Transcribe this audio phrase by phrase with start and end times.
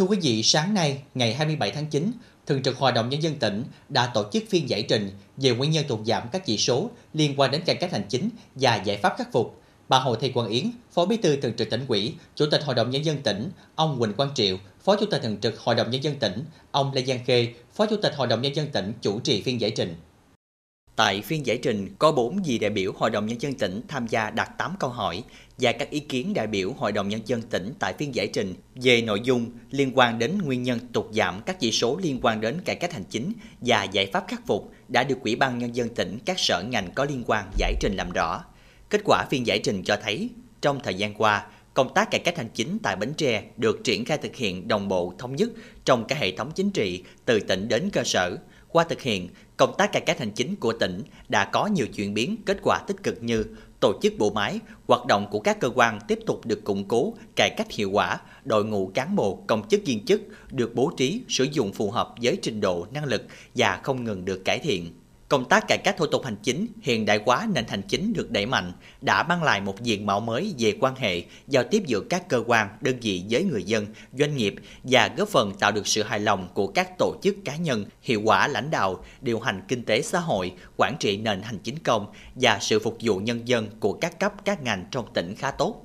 [0.00, 2.12] Thưa quý vị, sáng nay, ngày 27 tháng 9,
[2.46, 5.70] Thường trực Hội đồng Nhân dân tỉnh đã tổ chức phiên giải trình về nguyên
[5.70, 8.96] nhân tụt giảm các chỉ số liên quan đến cải cách hành chính và giải
[8.96, 9.62] pháp khắc phục.
[9.88, 12.74] Bà Hồ Thị Quang Yến, Phó Bí thư Thường trực tỉnh ủy, Chủ tịch Hội
[12.74, 15.90] đồng Nhân dân tỉnh, ông Quỳnh Quang Triệu, Phó Chủ tịch Thường trực Hội đồng
[15.90, 18.92] Nhân dân tỉnh, ông Lê Giang Khê, Phó Chủ tịch Hội đồng Nhân dân tỉnh
[19.02, 19.94] chủ trì phiên giải trình.
[21.00, 24.06] Tại phiên giải trình, có 4 vị đại biểu Hội đồng Nhân dân tỉnh tham
[24.06, 25.22] gia đặt 8 câu hỏi
[25.58, 28.54] và các ý kiến đại biểu Hội đồng Nhân dân tỉnh tại phiên giải trình
[28.74, 32.40] về nội dung liên quan đến nguyên nhân tụt giảm các chỉ số liên quan
[32.40, 35.76] đến cải cách hành chính và giải pháp khắc phục đã được Ủy ban Nhân
[35.76, 38.44] dân tỉnh các sở ngành có liên quan giải trình làm rõ.
[38.90, 40.28] Kết quả phiên giải trình cho thấy,
[40.60, 44.04] trong thời gian qua, công tác cải cách hành chính tại Bến Tre được triển
[44.04, 45.50] khai thực hiện đồng bộ thống nhất
[45.84, 48.36] trong cả hệ thống chính trị từ tỉnh đến cơ sở–
[48.72, 52.14] qua thực hiện, công tác cải cách hành chính của tỉnh đã có nhiều chuyển
[52.14, 53.44] biến kết quả tích cực như
[53.80, 57.14] tổ chức bộ máy, hoạt động của các cơ quan tiếp tục được củng cố,
[57.36, 60.20] cải cách hiệu quả, đội ngũ cán bộ, công chức viên chức
[60.50, 63.22] được bố trí, sử dụng phù hợp với trình độ, năng lực
[63.54, 64.99] và không ngừng được cải thiện.
[65.30, 68.30] Công tác cải cách thủ tục hành chính, hiện đại hóa nền hành chính được
[68.30, 72.00] đẩy mạnh, đã mang lại một diện mạo mới về quan hệ, giao tiếp giữa
[72.00, 73.86] các cơ quan, đơn vị với người dân,
[74.18, 77.56] doanh nghiệp và góp phần tạo được sự hài lòng của các tổ chức cá
[77.56, 81.58] nhân, hiệu quả lãnh đạo, điều hành kinh tế xã hội, quản trị nền hành
[81.58, 85.34] chính công và sự phục vụ nhân dân của các cấp các ngành trong tỉnh
[85.36, 85.84] khá tốt.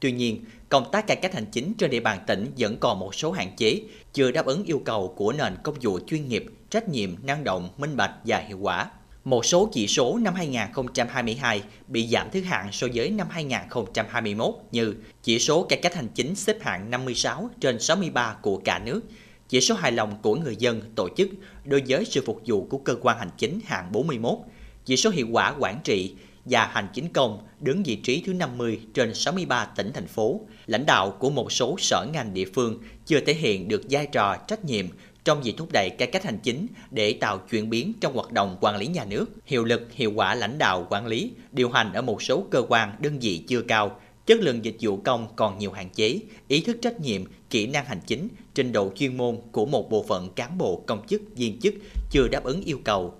[0.00, 3.14] Tuy nhiên, công tác cải cách hành chính trên địa bàn tỉnh vẫn còn một
[3.14, 3.80] số hạn chế,
[4.12, 7.68] chưa đáp ứng yêu cầu của nền công vụ chuyên nghiệp, trách nhiệm, năng động,
[7.78, 8.90] minh bạch và hiệu quả.
[9.24, 14.94] Một số chỉ số năm 2022 bị giảm thứ hạng so với năm 2021 như
[15.22, 19.00] chỉ số cải cách hành chính xếp hạng 56 trên 63 của cả nước,
[19.48, 21.28] chỉ số hài lòng của người dân tổ chức
[21.64, 24.38] đối với sự phục vụ của cơ quan hành chính hạng 41,
[24.84, 26.14] chỉ số hiệu quả quản trị
[26.44, 30.40] và hành chính công đứng vị trí thứ 50 trên 63 tỉnh thành phố.
[30.66, 34.36] Lãnh đạo của một số sở ngành địa phương chưa thể hiện được vai trò
[34.48, 34.86] trách nhiệm
[35.24, 38.56] trong việc thúc đẩy cải cách hành chính để tạo chuyển biến trong hoạt động
[38.60, 42.02] quản lý nhà nước, hiệu lực, hiệu quả lãnh đạo quản lý, điều hành ở
[42.02, 45.72] một số cơ quan đơn vị chưa cao, chất lượng dịch vụ công còn nhiều
[45.72, 46.18] hạn chế,
[46.48, 50.04] ý thức trách nhiệm, kỹ năng hành chính, trình độ chuyên môn của một bộ
[50.08, 51.74] phận cán bộ công chức viên chức
[52.10, 53.14] chưa đáp ứng yêu cầu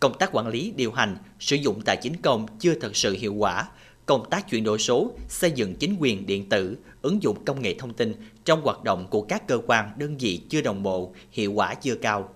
[0.00, 3.34] công tác quản lý điều hành, sử dụng tài chính công chưa thật sự hiệu
[3.34, 3.68] quả,
[4.06, 7.74] công tác chuyển đổi số, xây dựng chính quyền điện tử, ứng dụng công nghệ
[7.74, 11.52] thông tin trong hoạt động của các cơ quan đơn vị chưa đồng bộ, hiệu
[11.52, 12.28] quả chưa cao.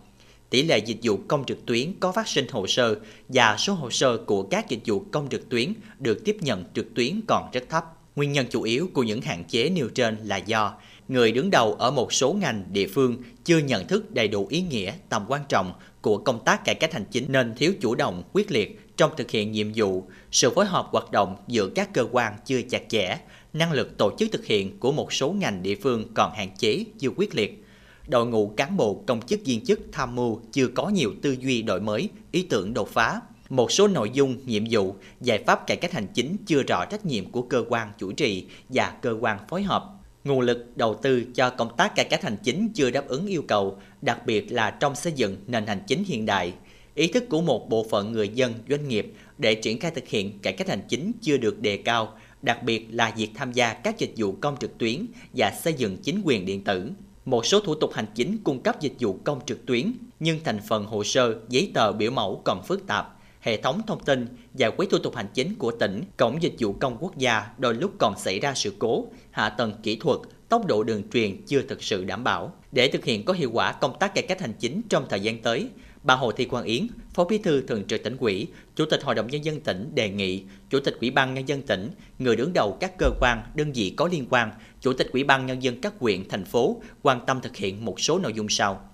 [0.50, 2.96] Tỷ lệ dịch vụ công trực tuyến có phát sinh hồ sơ
[3.28, 6.94] và số hồ sơ của các dịch vụ công trực tuyến được tiếp nhận trực
[6.94, 7.84] tuyến còn rất thấp.
[8.16, 10.74] Nguyên nhân chủ yếu của những hạn chế nêu trên là do
[11.08, 14.60] người đứng đầu ở một số ngành địa phương chưa nhận thức đầy đủ ý
[14.60, 18.22] nghĩa tầm quan trọng của công tác cải cách hành chính nên thiếu chủ động,
[18.32, 22.06] quyết liệt trong thực hiện nhiệm vụ, sự phối hợp hoạt động giữa các cơ
[22.12, 23.18] quan chưa chặt chẽ,
[23.52, 26.84] năng lực tổ chức thực hiện của một số ngành địa phương còn hạn chế,
[26.98, 27.64] chưa quyết liệt.
[28.08, 31.62] Đội ngũ cán bộ công chức viên chức tham mưu chưa có nhiều tư duy
[31.62, 33.20] đổi mới, ý tưởng đột phá.
[33.48, 37.06] Một số nội dung, nhiệm vụ, giải pháp cải cách hành chính chưa rõ trách
[37.06, 39.94] nhiệm của cơ quan chủ trì và cơ quan phối hợp
[40.24, 43.42] Nguồn lực đầu tư cho công tác cải cách hành chính chưa đáp ứng yêu
[43.48, 46.52] cầu, đặc biệt là trong xây dựng nền hành chính hiện đại.
[46.94, 50.38] Ý thức của một bộ phận người dân, doanh nghiệp để triển khai thực hiện
[50.38, 52.12] cải cách hành chính chưa được đề cao,
[52.42, 55.96] đặc biệt là việc tham gia các dịch vụ công trực tuyến và xây dựng
[55.96, 56.90] chính quyền điện tử.
[57.24, 60.60] Một số thủ tục hành chính cung cấp dịch vụ công trực tuyến, nhưng thành
[60.68, 63.13] phần hồ sơ, giấy tờ biểu mẫu còn phức tạp,
[63.44, 66.72] hệ thống thông tin, giải quyết thủ tục hành chính của tỉnh, cổng dịch vụ
[66.72, 70.18] công quốc gia đôi lúc còn xảy ra sự cố, hạ tầng kỹ thuật,
[70.48, 72.52] tốc độ đường truyền chưa thực sự đảm bảo.
[72.72, 75.42] Để thực hiện có hiệu quả công tác cải cách hành chính trong thời gian
[75.42, 75.68] tới,
[76.02, 78.46] bà Hồ Thị Quang Yến, Phó Bí thư Thường trực tỉnh ủy,
[78.76, 81.62] Chủ tịch Hội đồng nhân dân tỉnh đề nghị Chủ tịch Ủy ban nhân dân
[81.62, 84.50] tỉnh, người đứng đầu các cơ quan, đơn vị có liên quan,
[84.80, 88.00] Chủ tịch Ủy ban nhân dân các huyện, thành phố quan tâm thực hiện một
[88.00, 88.90] số nội dung sau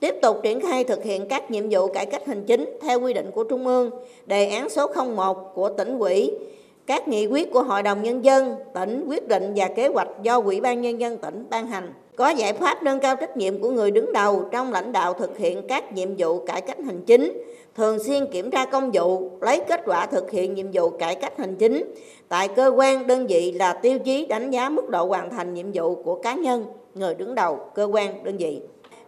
[0.00, 3.12] tiếp tục triển khai thực hiện các nhiệm vụ cải cách hành chính theo quy
[3.12, 3.90] định của Trung ương,
[4.26, 6.30] đề án số 01 của tỉnh ủy,
[6.86, 10.40] các nghị quyết của Hội đồng Nhân dân tỉnh quyết định và kế hoạch do
[10.40, 11.92] Ủy ban Nhân dân tỉnh ban hành.
[12.16, 15.38] Có giải pháp nâng cao trách nhiệm của người đứng đầu trong lãnh đạo thực
[15.38, 17.42] hiện các nhiệm vụ cải cách hành chính,
[17.74, 21.38] thường xuyên kiểm tra công vụ, lấy kết quả thực hiện nhiệm vụ cải cách
[21.38, 21.94] hành chính.
[22.28, 25.66] Tại cơ quan đơn vị là tiêu chí đánh giá mức độ hoàn thành nhiệm
[25.74, 26.64] vụ của cá nhân,
[26.94, 28.60] người đứng đầu cơ quan đơn vị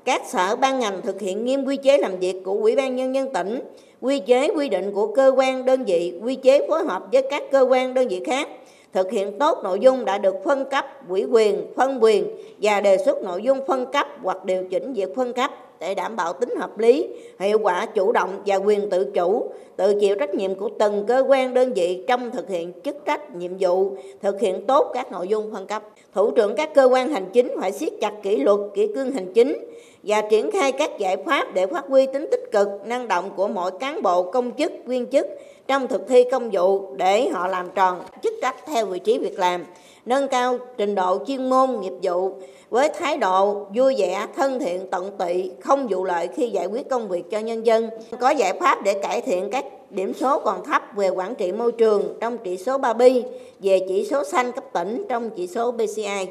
[0.07, 3.15] các sở ban ngành thực hiện nghiêm quy chế làm việc của Ủy ban Nhân
[3.15, 3.61] dân tỉnh,
[4.01, 7.43] quy chế quy định của cơ quan đơn vị, quy chế phối hợp với các
[7.51, 8.49] cơ quan đơn vị khác,
[8.93, 12.27] thực hiện tốt nội dung đã được phân cấp, ủy quyền, phân quyền
[12.63, 15.51] và đề xuất nội dung phân cấp hoặc điều chỉnh việc phân cấp
[15.81, 17.09] để đảm bảo tính hợp lý,
[17.39, 21.25] hiệu quả chủ động và quyền tự chủ, tự chịu trách nhiệm của từng cơ
[21.29, 25.29] quan đơn vị trong thực hiện chức trách, nhiệm vụ, thực hiện tốt các nội
[25.29, 25.83] dung phân cấp.
[26.15, 29.33] Thủ trưởng các cơ quan hành chính phải siết chặt kỷ luật, kỷ cương hành
[29.33, 29.57] chính
[30.03, 33.49] và triển khai các giải pháp để phát huy tính tích cực, năng động của
[33.49, 35.27] mỗi cán bộ, công chức, viên chức
[35.69, 39.39] trong thực thi công vụ để họ làm tròn chức trách theo vị trí việc
[39.39, 39.65] làm,
[40.07, 42.33] nâng cao trình độ chuyên môn, nghiệp vụ
[42.71, 46.89] với thái độ vui vẻ, thân thiện, tận tụy, không vụ lợi khi giải quyết
[46.91, 47.91] công việc cho nhân dân.
[48.21, 51.73] Có giải pháp để cải thiện các điểm số còn thấp về quản trị môi
[51.73, 53.25] trường trong chỉ số 3 bi,
[53.61, 56.27] về chỉ số xanh cấp tỉnh trong chỉ số BCI.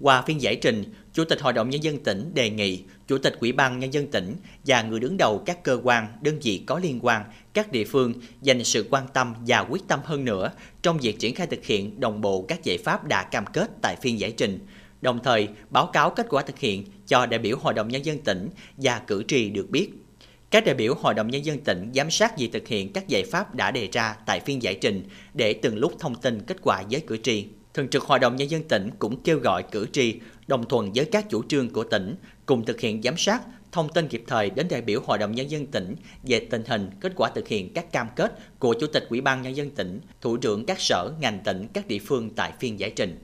[0.00, 3.36] Qua phiên giải trình, Chủ tịch Hội đồng Nhân dân tỉnh đề nghị Chủ tịch
[3.40, 4.36] Ủy ban Nhân dân tỉnh
[4.66, 8.12] và người đứng đầu các cơ quan, đơn vị có liên quan, các địa phương
[8.42, 10.52] dành sự quan tâm và quyết tâm hơn nữa
[10.82, 13.96] trong việc triển khai thực hiện đồng bộ các giải pháp đã cam kết tại
[14.02, 14.58] phiên giải trình,
[15.00, 18.18] đồng thời báo cáo kết quả thực hiện cho đại biểu Hội đồng Nhân dân
[18.18, 19.90] tỉnh và cử tri được biết.
[20.50, 23.24] Các đại biểu Hội đồng Nhân dân tỉnh giám sát việc thực hiện các giải
[23.24, 25.02] pháp đã đề ra tại phiên giải trình
[25.34, 27.46] để từng lúc thông tin kết quả với cử tri.
[27.74, 31.04] Thường trực Hội đồng Nhân dân tỉnh cũng kêu gọi cử tri đồng thuận với
[31.04, 32.14] các chủ trương của tỉnh,
[32.46, 33.42] cùng thực hiện giám sát,
[33.72, 36.90] thông tin kịp thời đến đại biểu Hội đồng Nhân dân tỉnh về tình hình,
[37.00, 40.00] kết quả thực hiện các cam kết của Chủ tịch Ủy ban Nhân dân tỉnh,
[40.20, 43.18] thủ trưởng các sở, ngành tỉnh, các địa phương tại phiên giải trình.